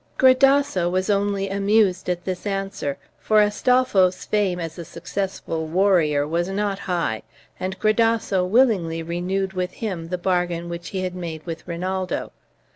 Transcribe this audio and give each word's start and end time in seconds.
Gradasso 0.17 0.89
was 0.89 1.11
only 1.11 1.47
amused 1.47 2.09
at 2.09 2.25
this 2.25 2.47
answer, 2.47 2.97
for 3.19 3.39
Astolpho's 3.39 4.25
fame 4.25 4.59
as 4.59 4.79
a 4.79 4.83
successful 4.83 5.67
warrior 5.67 6.27
was 6.27 6.49
not 6.49 6.79
high, 6.79 7.21
and 7.59 7.77
Gradasso 7.77 8.43
willingly 8.43 9.03
renewed 9.03 9.53
with 9.53 9.73
him 9.73 10.07
the 10.07 10.17
bargain 10.17 10.69
which 10.69 10.89
he 10.89 11.03
had 11.03 11.13
made 11.13 11.45
with 11.45 11.67
Rinaldo. 11.67 12.31